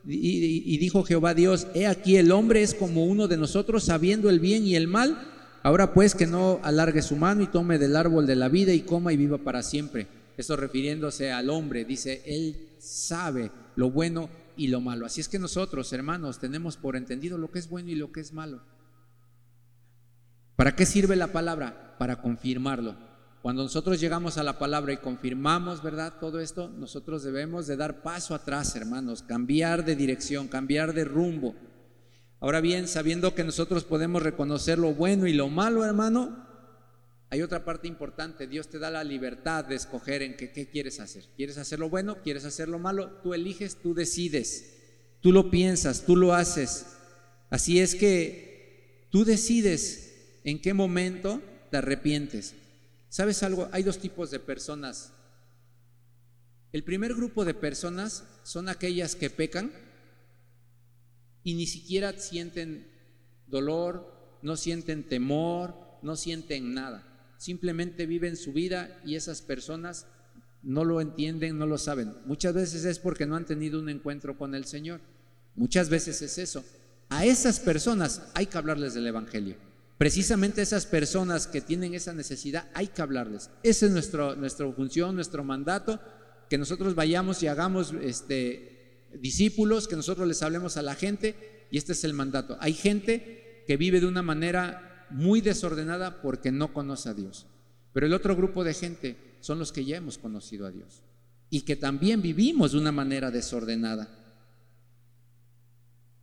[0.06, 4.40] y, dijo Jehová Dios, he aquí el hombre es como uno de nosotros, sabiendo el
[4.40, 5.30] bien y el mal.
[5.62, 8.82] Ahora pues que no alargue su mano y tome del árbol de la vida y
[8.82, 10.08] coma y viva para siempre.
[10.36, 15.06] Esto refiriéndose al hombre, dice, él sabe lo bueno y lo malo.
[15.06, 18.22] Así es que nosotros, hermanos, tenemos por entendido lo que es bueno y lo que
[18.22, 18.62] es malo.
[20.56, 21.96] ¿Para qué sirve la palabra?
[21.98, 22.96] Para confirmarlo.
[23.42, 26.14] Cuando nosotros llegamos a la palabra y confirmamos, ¿verdad?
[26.20, 31.54] Todo esto, nosotros debemos de dar paso atrás, hermanos, cambiar de dirección, cambiar de rumbo.
[32.40, 36.48] Ahora bien, sabiendo que nosotros podemos reconocer lo bueno y lo malo, hermano,
[37.34, 38.46] hay otra parte importante.
[38.46, 41.24] Dios te da la libertad de escoger en qué, quieres hacer.
[41.36, 42.22] ¿Quieres hacer lo bueno?
[42.22, 43.10] ¿Quieres hacer lo malo?
[43.24, 44.76] Tú eliges, tú decides.
[45.20, 46.86] Tú lo piensas, tú lo haces.
[47.50, 51.42] Así es que tú decides en qué momento
[51.72, 52.54] te arrepientes.
[53.10, 53.68] ¿Sabes algo?
[53.72, 55.12] Hay dos tipos de personas.
[56.72, 59.72] El primer grupo de personas son aquellas que pecan
[61.44, 62.92] y ni siquiera sienten
[63.48, 67.10] dolor, no sienten temor, no sienten nada.
[67.38, 70.06] Simplemente viven su vida y esas personas
[70.62, 72.14] no lo entienden, no lo saben.
[72.26, 75.02] Muchas veces es porque no han tenido un encuentro con el Señor.
[75.56, 76.64] Muchas veces es eso.
[77.10, 79.56] A esas personas hay que hablarles del Evangelio.
[79.98, 83.50] Precisamente esas personas que tienen esa necesidad, hay que hablarles.
[83.62, 86.00] Esa es nuestra función, nuestro mandato,
[86.50, 91.78] que nosotros vayamos y hagamos este, discípulos, que nosotros les hablemos a la gente, y
[91.78, 92.58] este es el mandato.
[92.60, 97.46] Hay gente que vive de una manera muy desordenada porque no conoce a Dios.
[97.94, 101.04] Pero el otro grupo de gente son los que ya hemos conocido a Dios
[101.50, 104.10] y que también vivimos de una manera desordenada.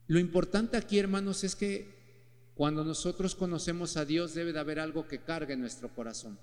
[0.09, 5.07] Lo importante aquí, hermanos, es que cuando nosotros conocemos a Dios debe de haber algo
[5.07, 6.39] que cargue nuestro corazón,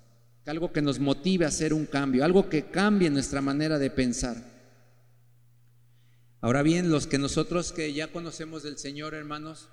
[0.46, 4.36] algo que nos motive a hacer un cambio, algo que cambie nuestra manera de pensar.
[6.40, 9.68] Ahora bien, los que nosotros que ya conocemos del Señor, hermanos,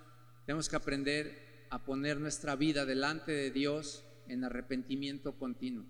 [0.46, 5.86] tenemos que aprender a poner nuestra vida delante de Dios en arrepentimiento continuo.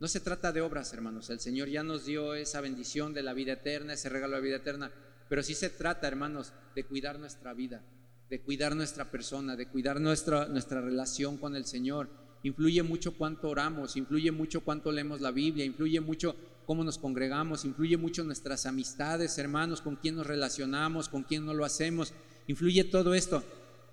[0.00, 1.30] No se trata de obras, hermanos.
[1.30, 4.44] El Señor ya nos dio esa bendición de la vida eterna, ese regalo de la
[4.44, 4.90] vida eterna.
[5.28, 7.84] Pero sí se trata, hermanos, de cuidar nuestra vida,
[8.28, 12.10] de cuidar nuestra persona, de cuidar nuestra, nuestra relación con el Señor.
[12.42, 16.34] Influye mucho cuánto oramos, influye mucho cuánto leemos la Biblia, influye mucho
[16.66, 21.54] cómo nos congregamos, influye mucho nuestras amistades, hermanos, con quién nos relacionamos, con quién no
[21.54, 22.12] lo hacemos,
[22.48, 23.44] influye todo esto.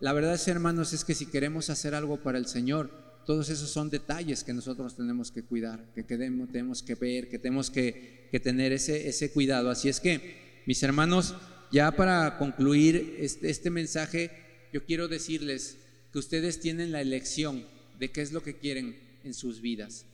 [0.01, 2.89] La verdad es, hermanos, es que si queremos hacer algo para el Señor,
[3.25, 7.71] todos esos son detalles que nosotros tenemos que cuidar, que tenemos que ver, que tenemos
[7.71, 9.69] que, que tener ese, ese cuidado.
[9.69, 11.35] Así es que, mis hermanos,
[11.71, 14.31] ya para concluir este, este, mensaje,
[14.73, 15.77] yo quiero decirles
[16.11, 17.65] que ustedes tienen la elección
[17.97, 20.05] de qué es lo que quieren en sus vidas.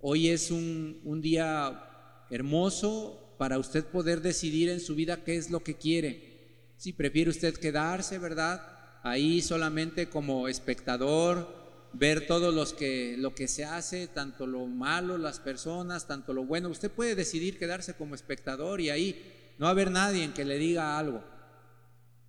[0.00, 5.50] Hoy es un, un día hermoso para usted poder decidir en su vida qué es
[5.50, 6.74] lo que quiere.
[6.76, 8.77] Si prefiere usted quedarse, ¿verdad?
[9.02, 11.58] Ahí solamente como espectador,
[11.92, 16.44] ver todo los que, lo que se hace, tanto lo malo, las personas, tanto lo
[16.44, 16.68] bueno.
[16.68, 21.22] Usted puede decidir quedarse como espectador y ahí no haber nadie que le diga algo.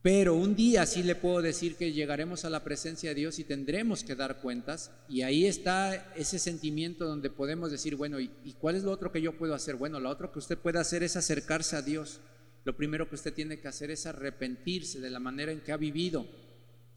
[0.02, 3.44] Pero un día sí le puedo decir que llegaremos a la presencia de Dios y
[3.44, 4.92] tendremos que dar cuentas.
[5.10, 8.30] Y ahí está ese sentimiento donde podemos decir, bueno, ¿y,
[8.60, 9.76] cuál es lo otro que yo puedo hacer?
[9.76, 12.22] Bueno, lo otro que usted puede hacer es acercarse a Dios.
[12.64, 15.78] Lo primero que usted tiene que hacer es arrepentirse de la manera en que ha
[15.78, 16.26] vivido.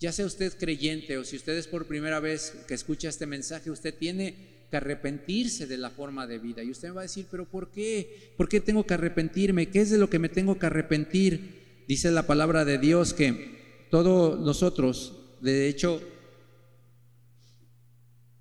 [0.03, 3.71] Ya sea usted creyente o si usted es por primera vez que escucha este mensaje,
[3.71, 4.35] usted tiene
[4.69, 6.65] que arrepentirse de la forma de vida.
[6.65, 8.33] Y usted me va a decir, pero ¿por qué?
[8.37, 9.69] ¿Por qué tengo que arrepentirme?
[9.69, 11.85] ¿Qué es de lo que me tengo que arrepentir?
[11.87, 16.03] Dice la palabra de Dios que todos nosotros, de hecho,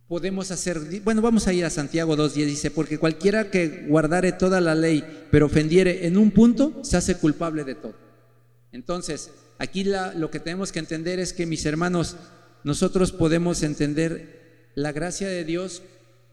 [0.07, 4.61] podemos hacer, bueno, vamos a ir a Santiago 2.10, dice, porque cualquiera que guardare toda
[4.61, 7.93] la ley, pero ofendiere en un punto, se hace culpable de todo.
[8.71, 9.29] Entonces,
[9.61, 12.15] aquí lo que tenemos que entender es que, mis hermanos,
[12.63, 15.83] nosotros podemos entender la gracia de Dios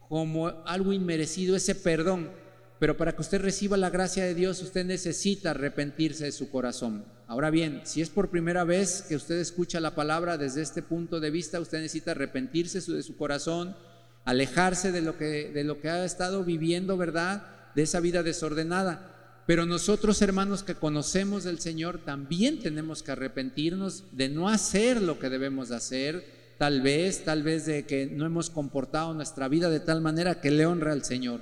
[0.09, 2.31] como algo inmerecido, ese perdón.
[2.79, 7.05] Pero para que usted reciba la gracia de Dios, usted necesita arrepentirse de su corazón.
[7.27, 11.21] Ahora bien, si es por primera vez que usted escucha la palabra desde este punto
[11.21, 13.77] de vista, usted necesita arrepentirse de su corazón,
[14.25, 17.47] alejarse de lo que, de lo que ha estado viviendo, ¿verdad?
[17.75, 19.18] De esa vida desordenada.
[19.49, 25.19] Pero nosotros, hermanos que conocemos del Señor, también tenemos que arrepentirnos de no hacer lo
[25.19, 29.71] que debemos de hacer, tal vez, tal vez de que no hemos comportado nuestra vida
[29.71, 31.41] de tal manera que le honra al Señor.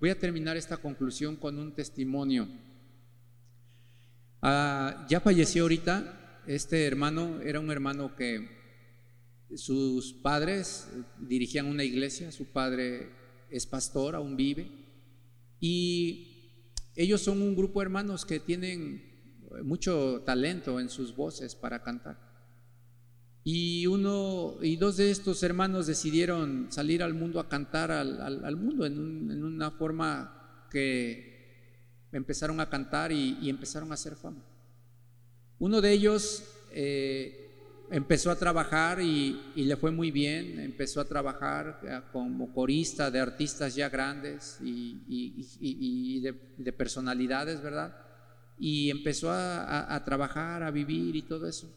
[0.00, 2.48] Voy a terminar esta conclusión con un testimonio.
[4.40, 8.48] Ah, ya falleció ahorita, este hermano era un hermano que
[9.56, 10.88] sus padres
[11.18, 13.10] dirigían una iglesia, su padre
[13.50, 14.70] es pastor, aún vive,
[15.60, 16.31] y
[16.94, 19.12] ellos son un grupo de hermanos que tienen
[19.62, 22.32] mucho talento en sus voces para cantar.
[23.44, 28.86] Y uno y dos de estos hermanos decidieron salir al mundo a cantar al, mundo
[28.86, 34.44] en, una forma que empezaron a cantar y, empezaron a hacer fama.
[35.58, 37.41] Uno de ellos eh,
[37.92, 43.20] empezó a trabajar y, le fue muy bien, empezó a trabajar eh, como corista de
[43.20, 47.94] artistas ya grandes y, de, personalidades, ¿verdad?
[48.58, 51.70] Y empezó a, trabajar, a vivir y todo eso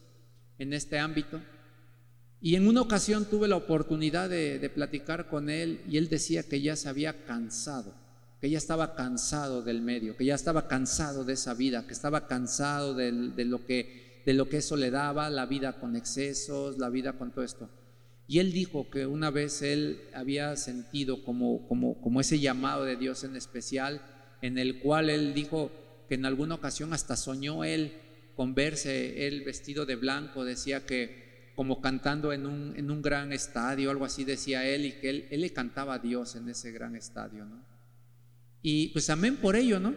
[0.58, 1.42] en este ámbito.
[2.40, 6.62] Y en una ocasión tuve la oportunidad de, platicar con él y él decía que
[6.62, 7.94] ya se había cansado,
[8.40, 12.26] que ya estaba cansado del medio, que ya estaba cansado de esa vida, que estaba
[12.26, 16.90] cansado de lo que de lo que eso le daba, la vida con excesos, la
[16.90, 17.70] vida con todo esto.
[18.28, 22.96] Y él dijo que una vez él había sentido como, como, como ese llamado de
[22.96, 24.02] Dios en especial,
[24.42, 25.72] en el cual él dijo
[26.10, 27.94] que en alguna ocasión hasta soñó él
[28.36, 33.32] con verse él vestido de blanco, decía que como cantando en un, en un gran
[33.32, 36.72] estadio, algo así decía él, y que él, él le cantaba a Dios en ese
[36.72, 37.64] gran estadio, ¿no?
[38.62, 39.96] Y pues amén por ello, ¿no?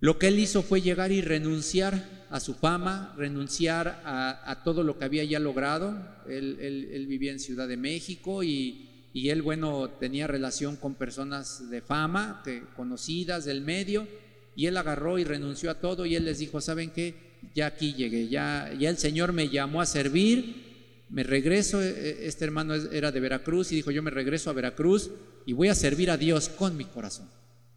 [0.00, 4.98] Lo que él hizo fue llegar y renunciar a su fama, renunciar a, todo lo
[4.98, 5.94] que había ya logrado.
[6.26, 12.40] Él, vivía en Ciudad de México y, él, bueno, tenía relación con personas de fama,
[12.42, 14.08] que, conocidas del medio,
[14.56, 17.14] y él agarró y renunció a todo y él les dijo, ¿saben qué?
[17.54, 22.26] Ya aquí llegué, ya, ya el Señor me llamó a servir, me regreso, e, e,
[22.28, 25.10] este hermano era de Veracruz y dijo, yo me regreso a Veracruz
[25.44, 27.28] y voy a servir a Dios con mi corazón,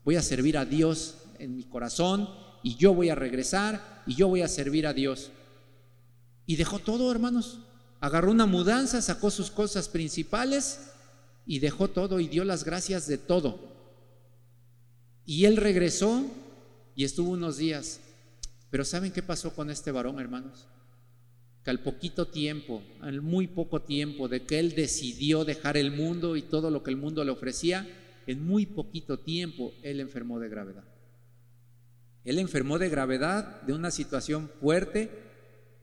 [0.05, 4.27] voy a servir a Dios en mi corazón y yo voy a regresar y yo
[4.27, 5.29] voy a servir a Dios.
[6.47, 7.59] Y dejó todo, hermanos.
[7.99, 10.89] Agarró una mudanza, sacó sus cosas principales
[11.45, 13.59] y dejó todo y dio las gracias de todo.
[15.27, 16.25] Y él regresó
[16.95, 17.99] y estuvo unos días.
[18.71, 20.65] Pero ¿saben qué pasó con este varón, hermanos?
[21.63, 26.35] Que al poquito tiempo, al muy poco tiempo de que él decidió dejar el mundo
[26.35, 27.87] y todo lo que el mundo le ofrecía,
[28.25, 30.94] en muy poquito tiempo él enfermó de gravedad.
[32.25, 35.11] Él enfermó de gravedad, de una situación fuerte.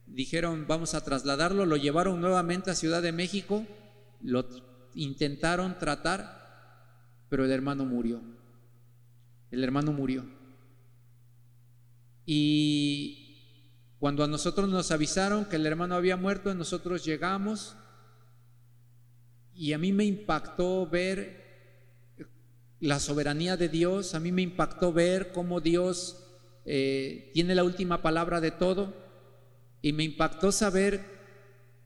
[0.05, 3.65] Dijeron, vamos a trasladarlo, lo llevaron nuevamente a Ciudad de México,
[4.21, 4.45] lo
[4.93, 6.85] intentaron tratar,
[7.29, 8.21] pero el hermano murió.
[9.51, 10.25] El hermano murió.
[12.25, 13.23] Y
[13.99, 17.77] cuando a nosotros nos avisaron que el hermano había muerto, nosotros llegamos
[19.55, 21.41] y a mí me impactó ver
[22.81, 26.22] la soberanía de Dios, a mí me impactó ver cómo Dios
[26.65, 28.93] eh, tiene la última palabra de todo
[29.81, 31.01] y me impactó saber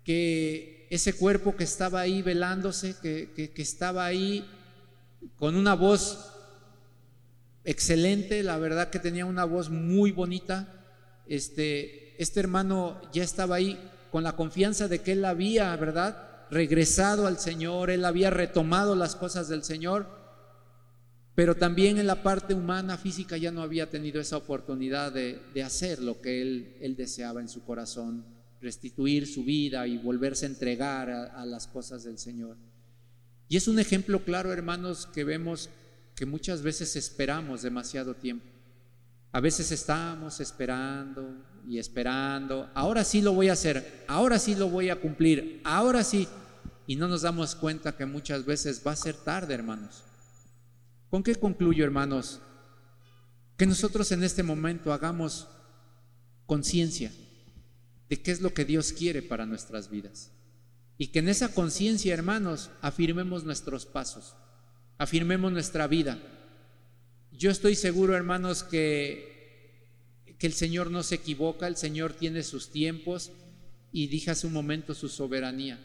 [0.04, 4.48] que ese cuerpo que estaba ahí velándose, que, estaba ahí
[5.36, 6.32] con una voz
[7.64, 10.86] excelente, la verdad que tenía una voz muy bonita,
[11.28, 13.78] este, este hermano ya estaba ahí
[14.12, 16.46] con la confianza de que él había, ¿verdad?
[16.50, 20.17] Regresado al Señor, él había retomado las cosas del Señor
[21.38, 26.02] pero también en la parte humana, física, ya no había tenido esa oportunidad de, hacer
[26.02, 28.26] lo que él, él, deseaba en su corazón,
[28.60, 32.58] restituir su vida y volverse a entregar a, las cosas del Señor.
[33.50, 35.70] Y es un ejemplo claro, hermanos, que vemos
[36.16, 38.48] que muchas veces esperamos demasiado tiempo.
[39.32, 44.70] A veces estamos esperando y esperando, ahora sí lo voy a hacer, ahora sí lo
[44.70, 46.28] voy a cumplir, ahora sí.
[46.88, 50.02] Y no nos damos cuenta que muchas veces va a ser tarde, hermanos.
[51.10, 52.42] ¿Con qué concluyo, hermanos?
[53.58, 55.48] Que nosotros en este momento hagamos
[56.46, 57.12] conciencia
[58.10, 60.32] de qué es lo que Dios quiere para nuestras vidas.
[60.98, 64.36] Y que en esa conciencia, hermanos, afirmemos nuestros pasos,
[64.98, 66.20] afirmemos nuestra vida.
[67.32, 72.72] Yo estoy seguro, hermanos, que, que el Señor no se equivoca, el Señor tiene sus
[72.72, 73.32] tiempos
[73.92, 75.80] y dije hace un momento su soberanía.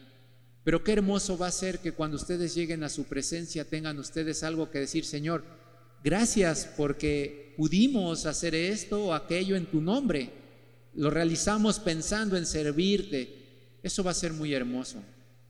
[0.65, 4.43] Pero qué hermoso va a ser que cuando ustedes lleguen a su presencia tengan ustedes
[4.45, 5.45] algo que decir, Señor,
[6.05, 10.31] gracias porque pudimos hacer esto o aquello en tu nombre.
[10.95, 13.79] Lo realizamos pensando en servirte.
[13.83, 15.03] Eso va a ser muy hermoso.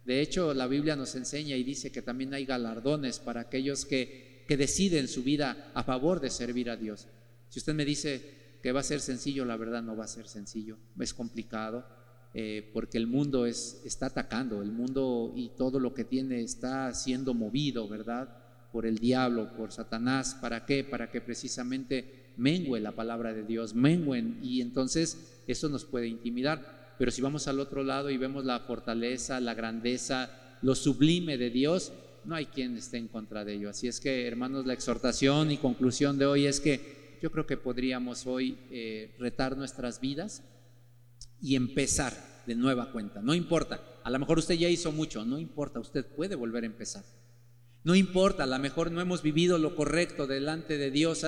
[0.05, 4.45] De hecho, la Biblia nos enseña y dice que también hay galardones para aquellos que,
[4.49, 7.07] que deciden su vida a favor de servir a Dios.
[7.51, 10.27] Si usted me dice que va a ser sencillo, la verdad no va a ser
[10.27, 12.02] sencillo, es complicado
[12.35, 16.93] eh, porque el mundo es, está atacando, el mundo y todo lo que tiene está
[16.95, 18.28] siendo movido, ¿verdad?
[18.72, 20.37] Por el diablo, por Satanás.
[20.41, 20.83] ¿Para qué?
[20.83, 26.95] Para que precisamente mengue la palabra de Dios, menguen y entonces eso nos puede intimidar.
[26.99, 30.30] pero si vamos al otro lado y vemos la fortaleza, la grandeza,
[30.62, 31.93] lo sublime de Dios,
[32.24, 33.70] no hay quien esté en contra de ello.
[33.70, 37.57] Así es que, hermanos, la exhortación y conclusión de hoy es que yo creo que
[37.57, 40.45] podríamos hoy eh, retar nuestras vidas
[41.43, 42.14] y empezar
[42.47, 43.20] de nueva cuenta.
[43.20, 46.66] No importa, a lo mejor usted ya hizo mucho, no importa, usted puede volver a
[46.66, 47.05] empezar.
[47.84, 51.26] No importa, a lo mejor no hemos vivido lo correcto delante de Dios,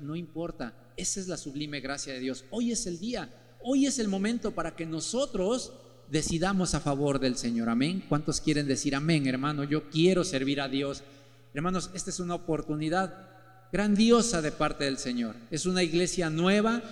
[0.00, 2.44] no importa, esa es la sublime gracia de Dios.
[2.50, 3.30] Hoy es el día,
[3.62, 5.72] hoy es el momento para que nosotros
[6.10, 7.68] decidamos a favor del Señor.
[7.68, 8.04] Amén.
[8.08, 9.64] ¿Cuántos quieren decir amén, hermano?
[9.64, 11.02] Yo quiero servir a Dios.
[11.54, 13.30] Hermanos, esta es una oportunidad
[13.72, 15.36] grandiosa de parte del Señor.
[15.50, 16.82] Es una iglesia nueva,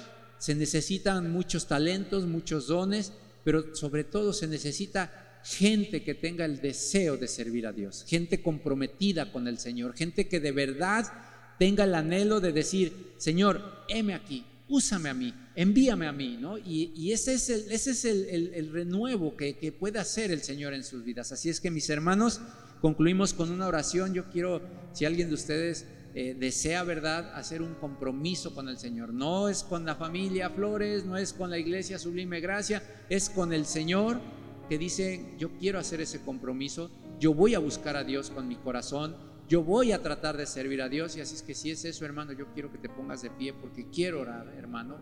[0.40, 3.12] se necesitan muchos talentos, muchos dones,
[3.44, 8.42] pero sobre todo se necesita gente que tenga el deseo de servir a Dios, gente
[8.42, 11.06] comprometida con el Señor, gente que de verdad
[11.58, 16.56] tenga el anhelo de decir, Señor, heme aquí, úsame a mí, envíame a mí, ¿no?
[16.56, 20.84] Y, ese es, el, ese es el, renuevo que, que, puede hacer el Señor en
[20.84, 21.32] sus vidas.
[21.32, 22.40] Así es que mis hermanos,
[22.80, 24.14] concluimos con una oración.
[24.14, 24.62] Yo quiero,
[24.94, 25.84] si alguien de ustedes
[26.14, 29.12] eh, desea, ¿verdad?, hacer un compromiso con el Señor.
[29.12, 33.52] No es con la familia Flores, no es con la iglesia Sublime Gracia, es con
[33.52, 34.20] el Señor
[34.68, 38.56] que dice, yo quiero hacer ese compromiso, yo voy a buscar a Dios con mi
[38.56, 39.16] corazón,
[39.48, 42.04] yo voy a tratar de servir a Dios y así es que si es eso,
[42.04, 44.98] hermano, yo quiero que te pongas de pie porque quiero orar, hermano,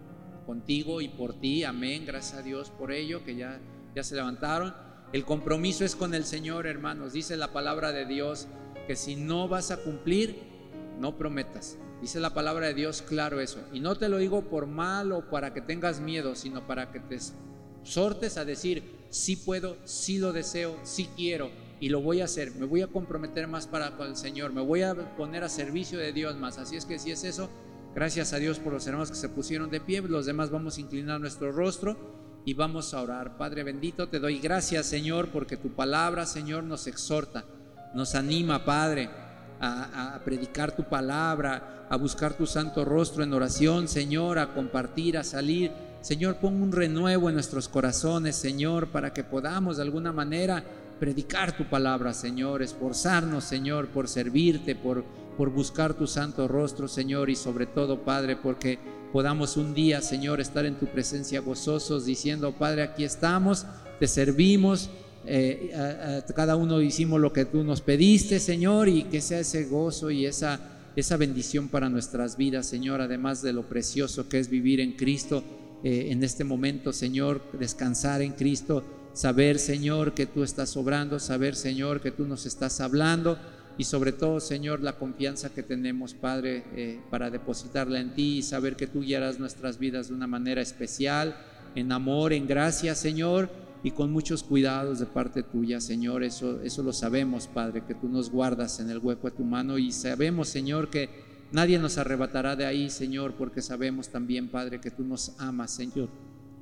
[0.47, 1.65] contigo y por ti.
[1.65, 2.05] Amén.
[2.07, 3.61] Gracias a Dios por ello, que ya,
[3.95, 4.75] ya se levantaron.
[5.13, 7.13] El compromiso es con el Señor, hermanos.
[7.13, 8.49] Dice la palabra de Dios
[8.87, 10.39] que si no vas a cumplir,
[10.99, 11.79] no prometas.
[12.01, 13.61] Dice la palabra de Dios claro eso.
[13.73, 17.01] Y no te lo digo por mal o para que tengas miedo, sino para que
[17.01, 17.19] te
[17.83, 22.53] sortes a decir, sí puedo, sí lo deseo, sí quiero y lo voy a hacer,
[22.57, 25.99] me voy a comprometer más para con el Señor, me voy a poner a servicio
[25.99, 26.59] de Dios más.
[26.59, 27.49] Así es que si es eso,
[27.95, 30.81] gracias a Dios por los hermanos que se pusieron de pie, los demás vamos a
[30.81, 33.37] inclinar nuestro rostro y vamos a orar.
[33.37, 37.45] Padre bendito, te doy gracias Señor porque tu palabra Señor nos exhorta,
[37.95, 39.09] nos anima Padre
[39.61, 45.25] a, predicar tu palabra, a buscar tu santo rostro en oración Señor, a compartir, a
[45.25, 45.73] salir.
[46.01, 50.65] Señor, pon un renuevo en nuestros corazones, Señor, para que podamos de alguna manera
[51.01, 55.05] predicar tu palabra, Señor, esforzarnos, Señor, por servirte, por,
[55.37, 58.79] por buscar tu santo rostro, Señor, y sobre todo, Padre, porque
[59.13, 63.67] podamos un día, Señor, estar en tu presencia gozosos, diciendo, Padre, aquí estamos,
[63.99, 64.91] te servimos,
[65.29, 70.11] eh, cada uno hicimos lo que tú nos pediste, Señor, y que sea ese gozo
[70.11, 70.61] y esa,
[70.97, 75.45] esa bendición para nuestras vidas, Señor, además de lo precioso que es vivir en Cristo.
[75.85, 81.55] Eh, en este momento, Señor, descansar en Cristo, saber, Señor, que tú estás obrando, saber,
[81.55, 83.39] Señor, que tú nos estás hablando
[83.79, 88.43] y sobre todo, Señor, la confianza que tenemos, Padre, eh, para depositarla en ti y
[88.43, 91.37] saber que tú guiarás nuestras vidas de una manera especial,
[91.77, 93.49] en amor, en gracia, Señor,
[93.83, 96.23] y con muchos cuidados de parte tuya, Señor.
[96.23, 99.79] Eso, eso lo sabemos, Padre, que tú nos guardas en el hueco de tu mano
[99.79, 101.11] y sabemos, Señor, que
[101.53, 106.09] nadie nos arrebatará de ahí, Señor, porque sabemos también, Padre, que tú nos amas, Señor.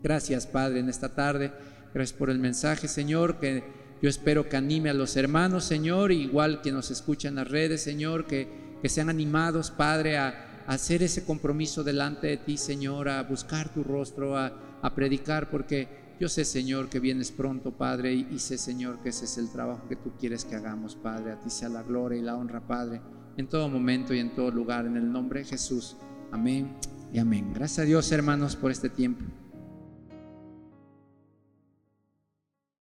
[0.03, 1.53] Gracias, Padre, en esta tarde.
[1.95, 3.65] Gracias por el mensaje, Señor, que
[4.03, 7.83] yo espero que anime a los hermanos, Señor, igual que nos escuchan en las redes,
[7.83, 8.49] Señor, que,
[8.83, 13.83] que sean animados, Padre, a, hacer ese compromiso delante de ti, Señor, a buscar tu
[13.83, 14.53] rostro, a,
[14.95, 15.89] predicar, porque
[16.19, 19.87] yo sé, Señor, que vienes pronto, Padre, y, sé, Señor, que ese es el trabajo
[19.89, 21.33] que tú quieres que hagamos, Padre.
[21.33, 23.01] A ti sea la gloria y la honra, Padre,
[23.37, 25.97] en todo momento y en todo lugar, en el nombre de Jesús.
[26.33, 26.75] Amén
[27.13, 27.53] y amén.
[27.55, 29.25] Gracias a Dios, hermanos, por este tiempo.